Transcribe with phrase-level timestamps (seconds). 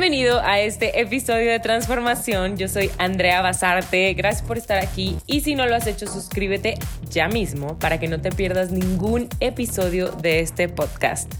[0.00, 2.56] Bienvenido a este episodio de Transformación.
[2.56, 4.14] Yo soy Andrea Basarte.
[4.14, 5.18] Gracias por estar aquí.
[5.26, 6.78] Y si no lo has hecho, suscríbete
[7.10, 11.30] ya mismo para que no te pierdas ningún episodio de este podcast.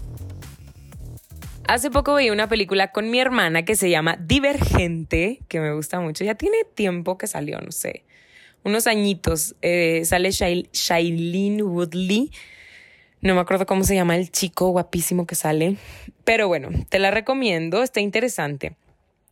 [1.67, 5.99] Hace poco vi una película con mi hermana que se llama Divergente, que me gusta
[5.99, 6.23] mucho.
[6.23, 8.03] Ya tiene tiempo que salió, no sé,
[8.63, 9.55] unos añitos.
[9.63, 12.29] Eh, sale Shailene Woodley
[13.21, 15.77] no me acuerdo cómo se llama el chico guapísimo que sale.
[16.23, 18.75] Pero bueno, te la recomiendo, está interesante.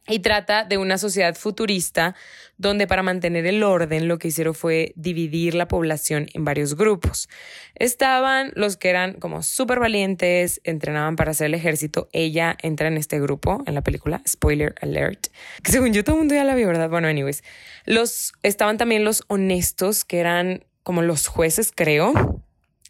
[0.07, 2.15] Y trata de una sociedad futurista
[2.57, 7.29] donde para mantener el orden lo que hicieron fue dividir la población en varios grupos.
[7.75, 12.09] Estaban los que eran como súper valientes, entrenaban para hacer el ejército.
[12.11, 15.27] Ella entra en este grupo en la película, spoiler alert,
[15.63, 16.89] que según yo todo el mundo ya la vio, ¿verdad?
[16.89, 17.43] Bueno, anyways.
[17.85, 22.41] Los, estaban también los honestos, que eran como los jueces, creo,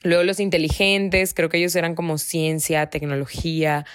[0.03, 3.85] Luego los inteligentes, creo que ellos eran como ciencia, tecnología.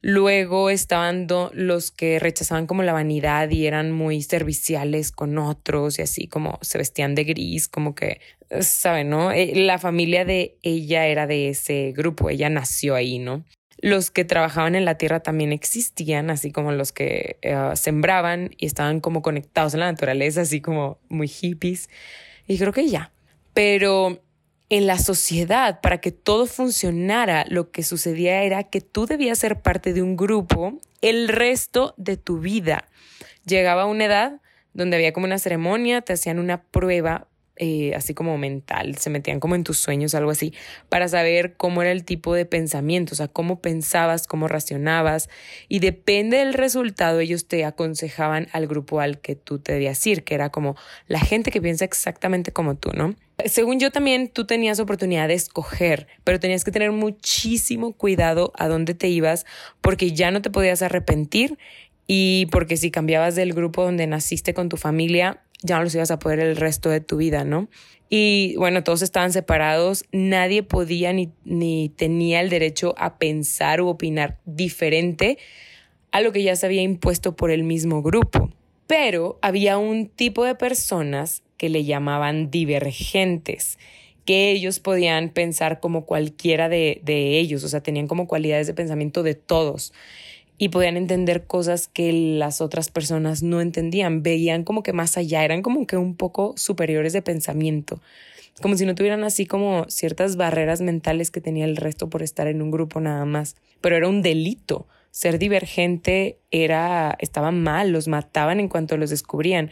[0.00, 6.02] Luego estaban los que rechazaban como la vanidad y eran muy serviciales con otros y
[6.02, 8.20] así como se vestían de gris, como que,
[8.60, 9.10] ¿saben?
[9.10, 9.32] ¿No?
[9.32, 13.44] Eh, la familia de ella era de ese grupo, ella nació ahí, ¿no?
[13.80, 18.66] Los que trabajaban en la tierra también existían, así como los que eh, sembraban y
[18.66, 21.88] estaban como conectados en la naturaleza, así como muy hippies.
[22.46, 23.12] Y creo que ya.
[23.54, 24.20] Pero
[24.70, 29.62] en la sociedad, para que todo funcionara, lo que sucedía era que tú debías ser
[29.62, 32.88] parte de un grupo el resto de tu vida.
[33.46, 34.40] Llegaba una edad
[34.74, 37.27] donde había como una ceremonia, te hacían una prueba
[37.58, 40.54] eh, así como mental, se metían como en tus sueños, algo así,
[40.88, 45.28] para saber cómo era el tipo de pensamiento, o sea, cómo pensabas, cómo racionabas,
[45.68, 50.24] y depende del resultado, ellos te aconsejaban al grupo al que tú te debías ir,
[50.24, 53.14] que era como la gente que piensa exactamente como tú, ¿no?
[53.44, 58.66] Según yo también, tú tenías oportunidad de escoger, pero tenías que tener muchísimo cuidado a
[58.66, 59.46] dónde te ibas,
[59.80, 61.56] porque ya no te podías arrepentir
[62.08, 66.10] y porque si cambiabas del grupo donde naciste con tu familia, ya no los ibas
[66.10, 67.68] a poder el resto de tu vida, ¿no?
[68.10, 73.88] Y bueno, todos estaban separados, nadie podía ni, ni tenía el derecho a pensar u
[73.88, 75.38] opinar diferente
[76.10, 78.50] a lo que ya se había impuesto por el mismo grupo.
[78.86, 83.78] Pero había un tipo de personas que le llamaban divergentes,
[84.24, 88.74] que ellos podían pensar como cualquiera de, de ellos, o sea, tenían como cualidades de
[88.74, 89.92] pensamiento de todos
[90.58, 95.44] y podían entender cosas que las otras personas no entendían, veían como que más allá,
[95.44, 98.00] eran como que un poco superiores de pensamiento,
[98.60, 102.48] como si no tuvieran así como ciertas barreras mentales que tenía el resto por estar
[102.48, 104.88] en un grupo nada más, pero era un delito.
[105.10, 109.70] Ser divergente era estaba mal, los mataban en cuanto los descubrían.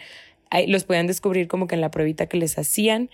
[0.69, 3.11] Los podían descubrir como que en la pruebita que les hacían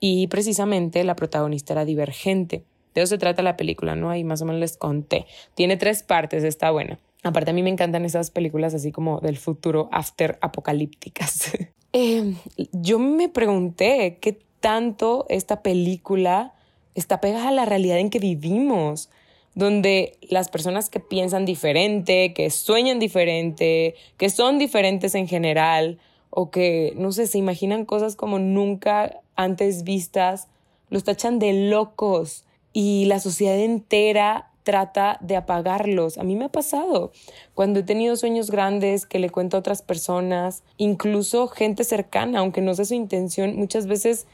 [0.00, 2.64] y precisamente la protagonista era divergente.
[2.94, 4.10] De eso se trata la película, ¿no?
[4.10, 5.26] Ahí más o menos les conté.
[5.54, 6.98] Tiene tres partes, está buena.
[7.26, 11.52] Aparte a mí me encantan esas películas así como del futuro after apocalípticas.
[11.98, 12.34] Eh,
[12.72, 16.52] yo me pregunté qué tanto esta película
[16.94, 19.08] está pegada a la realidad en que vivimos,
[19.54, 25.98] donde las personas que piensan diferente, que sueñan diferente, que son diferentes en general,
[26.28, 30.48] o que, no sé, se imaginan cosas como nunca antes vistas,
[30.90, 32.44] los tachan de locos
[32.74, 36.18] y la sociedad entera trata de apagarlos.
[36.18, 37.12] A mí me ha pasado
[37.54, 42.60] cuando he tenido sueños grandes que le cuento a otras personas, incluso gente cercana, aunque
[42.62, 44.26] no sea su intención, muchas veces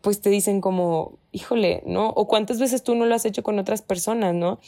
[0.00, 2.08] pues te dicen como, híjole, ¿no?
[2.08, 4.58] O cuántas veces tú no lo has hecho con otras personas, ¿no?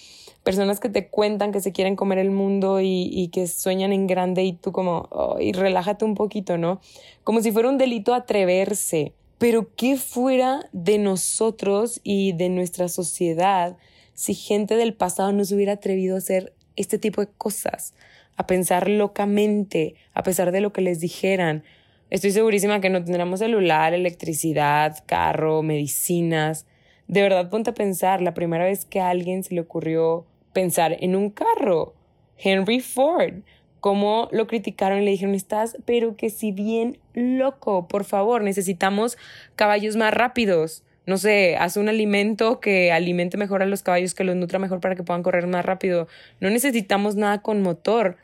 [0.43, 4.45] Personas que te cuentan que se quieren comer el mundo y, que sueñan en grande
[4.45, 5.09] y tú como,
[5.41, 6.79] y relájate un poquito, ¿no?
[7.25, 9.15] Como si fuera un delito atreverse.
[9.39, 13.79] Pero ¿qué fuera de nosotros y de nuestra sociedad
[14.17, 17.95] si gente del pasado no se hubiera atrevido a hacer este tipo de cosas,
[18.37, 21.65] a pensar locamente, a pesar de lo que les dijeran.
[22.09, 26.67] Estoy segurísima que no tendríamos celular, electricidad, carro, medicinas.
[27.09, 30.25] De verdad, ponte a pensar, la primera vez que a alguien se le ocurrió
[30.55, 31.95] pensar en un carro,
[32.39, 33.43] Henry Ford,
[33.81, 39.19] cómo lo criticaron y le dijeron, estás, pero que si bien loco, por favor, necesitamos
[39.57, 44.25] caballos más rápidos no sé, haz un alimento que alimente mejor a los caballos, que
[44.25, 46.09] los nutra mejor para que puedan correr más rápido.
[46.41, 48.17] No necesitamos nada con motor,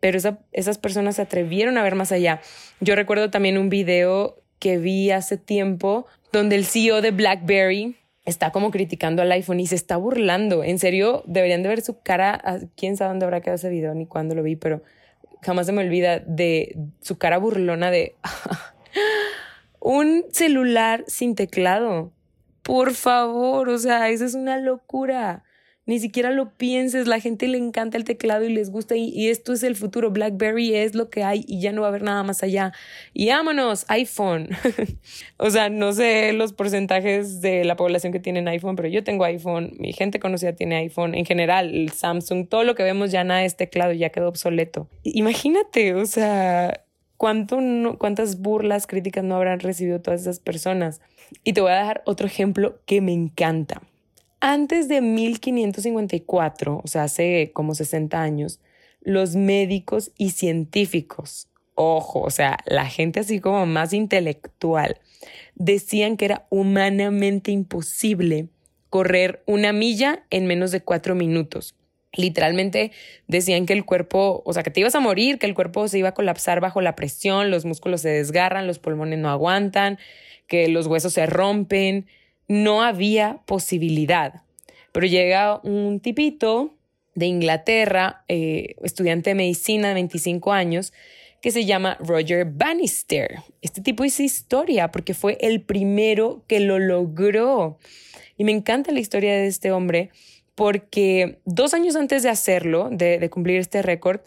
[0.00, 0.18] pero
[0.52, 2.40] esas personas se atrevieron a ver más allá.
[2.80, 7.96] Yo recuerdo también un video que vi hace tiempo donde el CEO de BlackBerry
[8.26, 10.62] está como criticando al iPhone y se está burlando.
[10.62, 12.38] En serio, deberían de ver su cara.
[12.44, 14.82] Ah, quién sabe dónde habrá quedado ese video ni cuándo lo vi, pero
[15.42, 18.16] jamás se me olvida de su cara burlona de
[19.80, 22.12] un celular sin teclado.
[22.66, 25.44] Por favor, o sea, eso es una locura.
[25.88, 29.52] ni siquiera lo pienses, la gente le encanta el teclado y les gusta y, esto
[29.52, 32.24] es el futuro, BlackBerry es lo que hay y ya no va a haber nada
[32.24, 32.72] más allá.
[33.14, 34.48] Y vámonos, iPhone.
[35.36, 39.24] o sea, no sé los porcentajes de la población que tienen iPhone, pero yo tengo
[39.24, 43.22] iPhone, mi gente conocida tiene iPhone, en general, el Samsung, todo lo que vemos ya
[43.22, 44.88] nada es teclado, ya quedó obsoleto.
[45.04, 46.85] Imagínate, o sea,
[47.16, 47.58] ¿cuánto
[47.98, 51.00] cuántas burlas, críticas no habrán recibido todas esas personas.
[51.44, 53.82] Y te voy a dar otro ejemplo que me encanta.
[54.40, 58.60] Antes de 1554, o sea, hace como 60 años,
[59.00, 64.98] los médicos y científicos, ojo, o sea, la gente así como más intelectual,
[65.54, 68.48] decían que era humanamente imposible
[68.90, 71.75] correr una milla en menos de cuatro minutos.
[72.16, 72.92] Literalmente
[73.28, 75.98] decían que el cuerpo, o sea, que te ibas a morir, que el cuerpo se
[75.98, 79.98] iba a colapsar bajo la presión, los músculos se desgarran, los pulmones no aguantan,
[80.46, 82.06] que los huesos se rompen,
[82.48, 84.42] no había posibilidad.
[84.92, 86.74] Pero llega un tipito
[87.14, 90.92] de Inglaterra, eh, estudiante de medicina de 25 años,
[91.40, 93.36] que se llama Roger Bannister.
[93.62, 97.78] Este tipo hizo historia porque fue el primero que lo logró.
[98.36, 100.10] Y me encanta la historia de este hombre
[100.56, 104.20] porque dos años antes de hacerlo, de, cumplir este récord,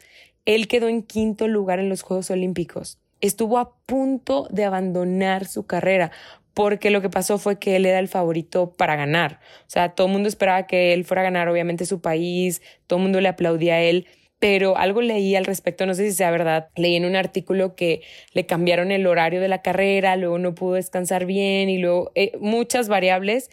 [0.45, 2.99] él quedó en quinto lugar en los Juegos Olímpicos.
[3.19, 6.11] Estuvo a punto de abandonar su carrera
[6.53, 9.39] porque lo que pasó fue que él era el favorito para ganar.
[9.61, 12.97] O sea, todo el mundo esperaba que él fuera a ganar, obviamente, su país, todo
[12.97, 14.05] el mundo le aplaudía a él,
[14.37, 18.01] pero algo leí al respecto, no sé si sea verdad, leí en un artículo que
[18.33, 22.33] le cambiaron el horario de la carrera, luego no pudo descansar bien y luego eh,
[22.39, 23.49] muchas variables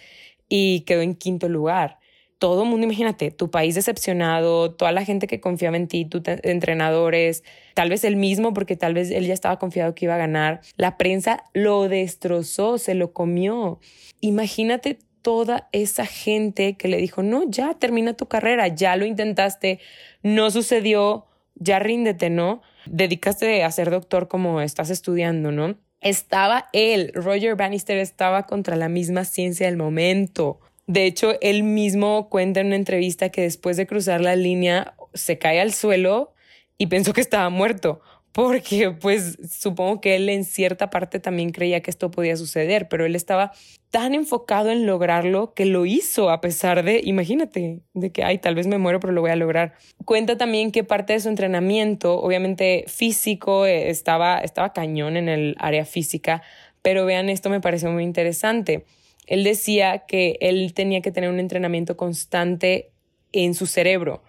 [0.49, 1.99] y quedó en quinto lugar
[2.39, 6.23] todo el mundo, imagínate, tu país decepcionado, toda la gente que confiaba en ti, tus
[6.43, 7.45] entrenadores,
[7.75, 10.61] tal vez él mismo, porque tal vez él ya estaba confiado que iba a ganar.
[10.77, 13.81] La prensa lo destrozó, se lo comió.
[14.21, 19.81] Imagínate toda esa gente que le dijo, no, ya termina tu carrera, ya lo intentaste,
[20.23, 22.63] no sucedió, ya ríndete, ¿no?
[22.85, 25.77] Dedicaste a ser doctor como estás estudiando, ¿no?
[26.01, 30.61] Estaba él, Roger Bannister estaba contra la misma ciencia del momento.
[30.87, 35.37] De hecho, él mismo cuenta en una entrevista que después de cruzar la línea se
[35.39, 36.33] cae al suelo
[36.79, 38.01] y pensó que estaba muerto,
[38.31, 43.05] porque pues supongo que él en cierta parte también creía que esto podía suceder, pero
[43.05, 43.53] él estaba
[43.91, 48.55] tan enfocado en lograrlo que lo hizo a pesar de, imagínate, de que, ay, tal
[48.55, 49.75] vez me muero, pero lo voy a lograr.
[50.05, 55.57] Cuenta también que parte de su entrenamiento, obviamente físico, eh, estaba, estaba cañón en el
[55.59, 56.43] área física,
[56.83, 58.85] pero vean, esto me pareció muy interesante
[59.27, 62.93] él decía que él tenía que tener un entrenamiento constante
[63.33, 64.23] en su cerebro.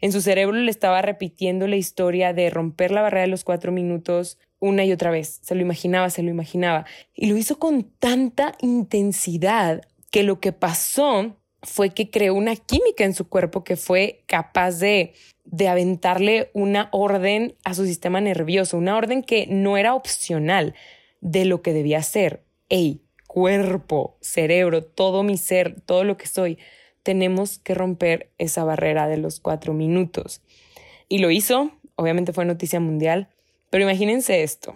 [0.00, 3.72] En su cerebro le estaba repitiendo la historia de romper la barrera de los cuatro
[3.72, 5.40] minutos una y otra vez.
[5.42, 6.86] Se lo imaginaba, se lo imaginaba.
[7.14, 13.04] Y lo hizo con tanta intensidad que lo que pasó fue que creó una química
[13.04, 18.78] en su cuerpo que fue capaz de, de aventarle una orden a su sistema nervioso,
[18.78, 20.74] una orden que no era opcional
[21.20, 22.44] de lo que debía hacer.
[22.68, 23.02] Ey,
[23.38, 26.58] cuerpo, cerebro, todo mi ser, todo lo que soy,
[27.04, 30.42] tenemos que romper esa barrera de los cuatro minutos.
[31.08, 33.28] Y lo hizo, obviamente fue noticia mundial,
[33.70, 34.74] pero imagínense esto.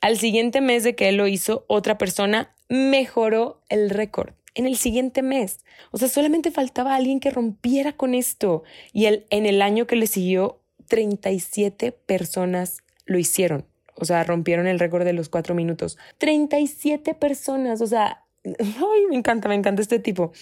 [0.00, 4.34] Al siguiente mes de que él lo hizo, otra persona mejoró el récord.
[4.56, 5.60] En el siguiente mes.
[5.92, 8.64] O sea, solamente faltaba alguien que rompiera con esto.
[8.92, 14.66] Y él, en el año que le siguió, 37 personas lo hicieron o sea, rompieron
[14.66, 15.98] el récord de los cuatro minutos.
[16.18, 20.32] 37 personas, o sea, ay, me encanta, me encanta este tipo.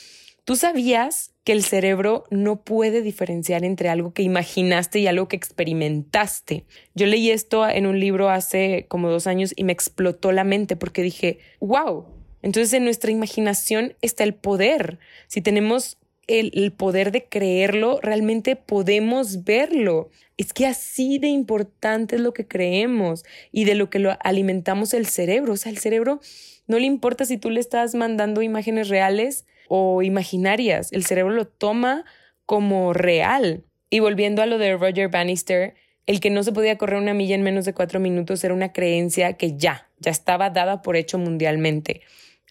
[0.44, 5.36] ¿Tú sabías que el cerebro no puede diferenciar entre algo que imaginaste y algo que
[5.36, 6.64] experimentaste?
[6.94, 10.76] Yo leí esto en un libro hace como dos años y me explotó la mente
[10.76, 12.06] porque dije, wow,
[12.42, 14.98] entonces en nuestra imaginación está el poder.
[15.28, 15.98] Si tenemos
[16.38, 20.10] el, poder de creerlo, realmente podemos verlo.
[20.36, 24.94] Es que así de importante es lo que creemos y de lo que lo alimentamos
[24.94, 25.54] el cerebro.
[25.54, 26.20] O sea, el cerebro
[26.66, 30.92] no le importa si tú le estás mandando imágenes reales o imaginarias.
[30.92, 32.04] El cerebro lo toma
[32.46, 33.64] como real.
[33.90, 35.74] Y volviendo a lo de Roger Bannister,
[36.06, 38.72] el que no se podía correr una milla en menos de cuatro minutos era una
[38.72, 42.02] creencia que ya, ya estaba dada por hecho mundialmente.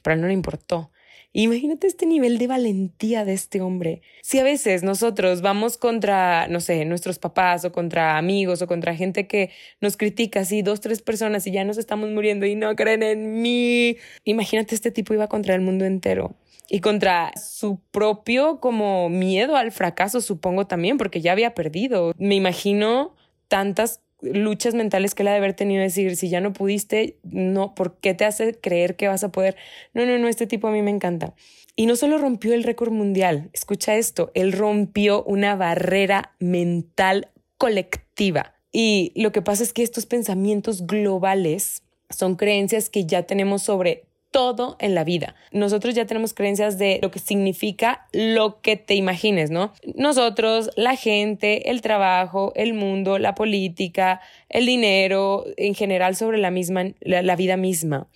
[0.03, 0.91] Pero no le importó.
[1.31, 4.01] Imagínate este nivel de valentía de este hombre.
[4.21, 8.95] Si a veces nosotros vamos contra, no sé, nuestros papás o contra amigos o contra
[8.95, 12.75] gente que nos critica, así dos, tres personas y ya nos estamos muriendo y no
[12.75, 13.97] creen en mí.
[14.23, 16.35] Imagínate este tipo iba contra el mundo entero
[16.69, 22.13] y contra su propio como miedo al fracaso, supongo también, porque ya había perdido.
[22.17, 23.15] Me imagino
[23.47, 27.75] tantas luchas mentales que él ha de haber tenido, decir, si ya no pudiste, no,
[27.75, 29.55] ¿por qué te hace creer que vas a poder?
[29.93, 31.33] No, no, no, este tipo a mí me encanta.
[31.75, 38.55] Y no solo rompió el récord mundial, escucha esto, él rompió una barrera mental colectiva.
[38.71, 44.08] Y lo que pasa es que estos pensamientos globales son creencias que ya tenemos sobre
[44.31, 45.35] todo en la vida.
[45.51, 49.73] Nosotros ya tenemos creencias de lo que significa lo que te imagines, ¿no?
[49.95, 56.51] Nosotros, la gente, el trabajo, el mundo, la política, el dinero, en general sobre la
[56.51, 58.07] misma, la, vida misma.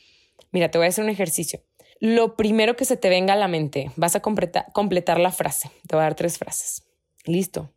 [0.52, 1.62] Mira, te voy a hacer un ejercicio.
[2.00, 5.72] Lo primero que se te venga a la mente, vas a completar, completar la frase.
[5.88, 6.84] Te voy a dar tres frases.
[7.26, 7.72] Listo.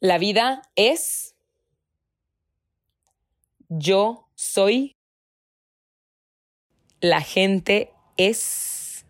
[0.00, 1.36] La vida es,
[3.68, 4.96] yo soy
[7.02, 9.04] la gente es.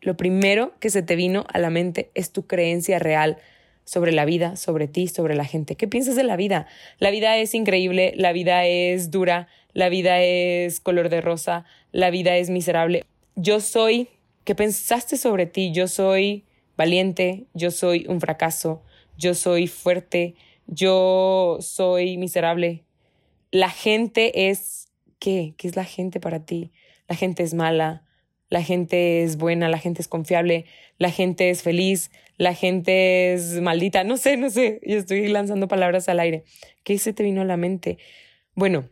[0.00, 3.38] Lo primero que se te vino a la mente es tu creencia real
[3.84, 5.76] sobre la vida, sobre ti, sobre la gente.
[5.76, 6.66] ¿Qué piensas de la vida?
[6.98, 12.10] La vida es increíble, la vida es dura, la vida es color de rosa, la
[12.10, 13.04] vida es miserable.
[13.34, 14.08] Yo soy,
[14.44, 15.72] ¿qué pensaste sobre ti?
[15.72, 16.44] Yo soy
[16.76, 18.82] valiente, yo soy un fracaso,
[19.18, 20.36] yo soy fuerte,
[20.68, 22.84] yo soy miserable.
[23.50, 24.86] La gente es,
[25.18, 25.54] ¿qué?
[25.56, 26.70] ¿Qué es la gente para ti?
[27.12, 28.06] La gente es mala,
[28.48, 30.64] la gente es buena, la gente es confiable,
[30.96, 35.68] la gente es feliz, la gente es maldita, no sé, no sé, yo estoy lanzando
[35.68, 36.44] palabras al aire.
[36.84, 37.98] ¿Qué se te vino a la mente?
[38.54, 38.88] Bueno,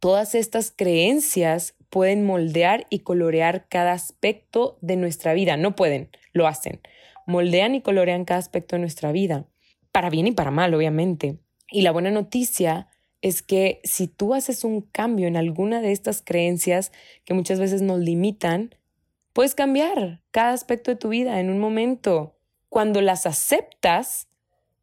[0.00, 6.46] todas estas creencias pueden moldear y colorear cada aspecto de nuestra vida, no pueden, lo
[6.46, 6.80] hacen.
[7.26, 9.46] Moldean y colorean cada aspecto de nuestra vida,
[9.92, 11.40] para bien y para mal, obviamente.
[11.68, 12.88] Y la buena noticia
[13.24, 16.92] es que si tú haces un cambio en alguna de estas creencias
[17.24, 18.74] que muchas veces nos limitan,
[19.32, 22.36] puedes cambiar cada aspecto de tu vida en un momento.
[22.68, 24.28] Cuando las aceptas,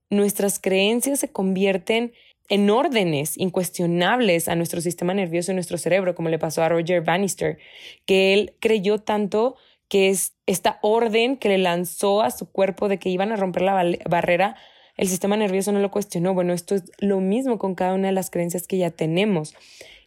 [0.09, 2.13] nuestras creencias se convierten
[2.49, 7.01] en órdenes incuestionables a nuestro sistema nervioso y nuestro cerebro, como le pasó a Roger
[7.01, 7.59] Bannister,
[8.07, 9.55] que él creyó tanto
[9.87, 13.61] que es esta orden que le lanzó a su cuerpo de que iban a romper
[13.61, 14.55] la barrera
[15.01, 16.35] el sistema nervioso no lo cuestionó.
[16.35, 19.55] Bueno, esto es lo mismo con cada una de las creencias que ya tenemos.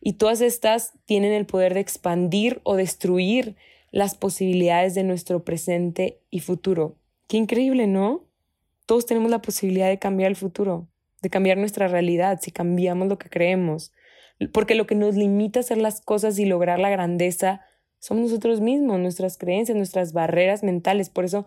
[0.00, 3.56] Y todas estas tienen el poder de expandir o destruir
[3.90, 6.94] las posibilidades de nuestro presente y futuro.
[7.26, 8.22] Qué increíble, ¿no?
[8.86, 10.86] Todos tenemos la posibilidad de cambiar el futuro,
[11.22, 13.92] de cambiar nuestra realidad si cambiamos lo que creemos.
[14.52, 17.62] Porque lo que nos limita a hacer las cosas y lograr la grandeza
[17.98, 21.10] somos nosotros mismos, nuestras creencias, nuestras barreras mentales.
[21.10, 21.46] Por eso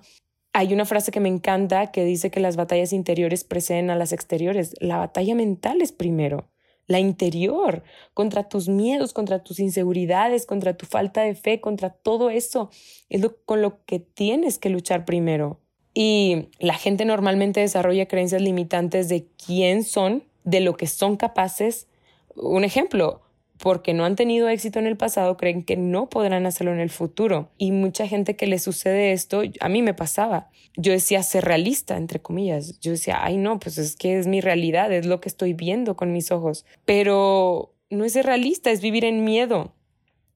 [0.58, 4.12] hay una frase que me encanta que dice que las batallas interiores preceden a las
[4.12, 4.74] exteriores.
[4.80, 6.50] La batalla mental es primero,
[6.88, 7.84] la interior,
[8.16, 12.72] contra tus miedos, contra tus inseguridades, contra tu falta de fe, contra todo eso.
[13.08, 15.62] Es con lo que tienes que luchar primero.
[15.94, 21.88] Y la gente normalmente desarrolla creencias limitantes de quién son, de lo que son capaces.
[22.36, 23.22] Un ejemplo,
[23.60, 26.90] porque no han tenido éxito en el pasado, creen que no podrán hacerlo en el
[26.90, 27.50] futuro.
[27.58, 30.50] Y mucha gente que le sucede esto, a mí me pasaba.
[30.76, 32.80] Yo decía ser realista, entre comillas.
[32.80, 35.96] Yo decía, ay no, pues es que es mi realidad, es lo que estoy viendo
[35.96, 36.66] con mis ojos.
[36.86, 39.74] Pero no es ser realista, es vivir en miedo.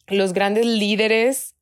[0.07, 1.55] Los grandes líderes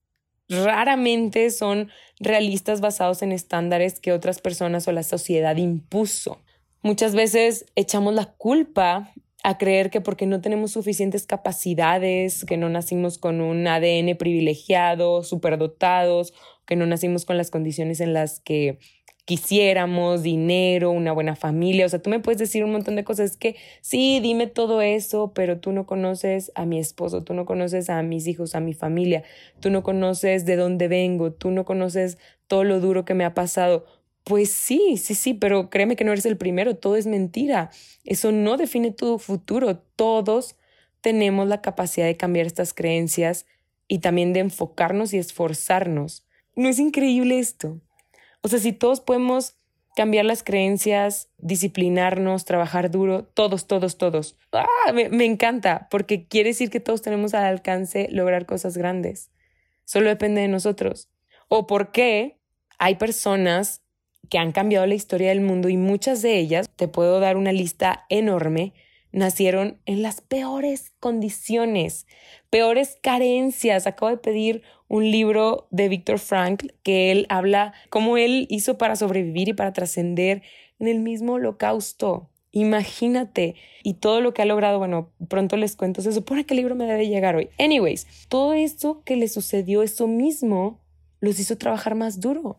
[0.47, 1.89] raramente son
[2.19, 6.41] realistas basados en estándares que otras personas o la sociedad impuso.
[6.81, 9.13] Muchas veces echamos la culpa
[9.43, 15.24] a creer que porque no tenemos suficientes capacidades, que no nacimos con un ADN privilegiado,
[15.24, 16.34] superdotados,
[16.65, 18.79] que no nacimos con las condiciones en las que
[19.29, 21.86] quisiéramos, dinero, una buena familia.
[21.86, 23.31] O sea, tú me puedes decir un montón de cosas.
[23.31, 27.46] Es que sí, dime todo eso, pero tú no conoces a mi esposo, tú no
[27.46, 29.24] conoces a mis hijos, a mi familia,
[29.60, 32.17] tú no conoces de dónde vengo, tú no conoces
[32.48, 33.86] todo lo duro que me ha pasado.
[34.23, 37.71] Pues sí, sí, sí, pero créeme que no eres el primero, todo es mentira.
[38.03, 39.77] Eso no define tu futuro.
[39.95, 40.55] Todos
[41.01, 43.45] tenemos la capacidad de cambiar estas creencias
[43.88, 46.25] y también de enfocarnos y esforzarnos.
[46.55, 47.81] ¿No es increíble esto?
[48.41, 49.55] O sea, si todos podemos
[49.95, 54.38] cambiar las creencias, disciplinarnos, trabajar duro, todos, todos, todos.
[54.51, 54.91] ¡Ah!
[54.93, 59.31] Me, me, encanta, porque quiere decir que todos tenemos al alcance lograr cosas grandes.
[59.83, 61.09] Solo depende de nosotros.
[61.47, 62.39] O por qué
[62.77, 63.81] hay personas
[64.29, 67.51] que han cambiado la historia del mundo y muchas de ellas, te puedo dar una
[67.51, 68.74] lista enorme,
[69.12, 72.05] nacieron en las peores condiciones,
[72.50, 73.88] peores carencias.
[73.88, 78.95] Acabo de pedir un libro de Víctor Frank que él habla cómo él hizo para
[78.95, 80.43] sobrevivir y para trascender
[80.79, 82.29] en el mismo holocausto.
[82.51, 83.55] Imagínate.
[83.83, 86.75] Y todo lo que ha logrado, bueno, pronto les cuento, se supone que el libro
[86.75, 87.50] me debe llegar hoy.
[87.59, 90.79] Anyways, todo esto que le sucedió, eso mismo,
[91.19, 92.57] los hizo trabajar más duro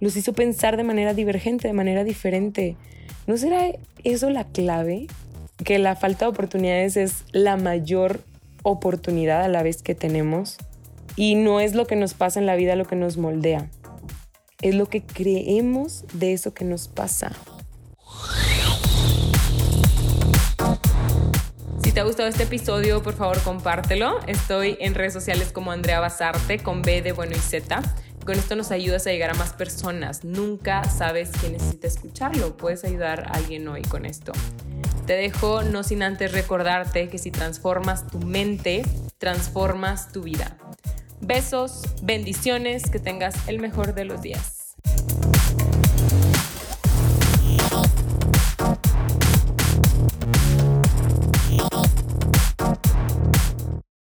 [0.00, 2.76] los hizo pensar de manera divergente, de manera diferente.
[3.26, 3.66] ¿No será
[4.04, 5.06] eso la clave?
[5.64, 8.20] que la falta de oportunidades es la mayor
[8.62, 10.56] oportunidad a la vez que tenemos
[11.16, 13.68] y no es lo que nos pasa en la vida lo que nos moldea,
[14.62, 17.32] es lo que creemos de eso que nos pasa.
[21.82, 24.18] Si te ha gustado este episodio, por favor compártelo.
[24.26, 27.82] Estoy en redes sociales como Andrea Basarte con B de Bueno y Z.
[28.28, 30.22] Con esto nos ayudas a llegar a más personas.
[30.22, 32.58] Nunca sabes quién necesita escucharlo.
[32.58, 34.32] Puedes ayudar a alguien hoy con esto.
[35.06, 38.82] Te dejo no sin antes recordarte que si transformas tu mente,
[39.16, 40.58] transformas tu vida.
[41.22, 44.57] Besos, bendiciones, que tengas el mejor de los días.